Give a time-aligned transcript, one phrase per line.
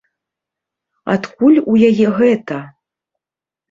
[1.17, 2.63] Адкуль у яе гэта?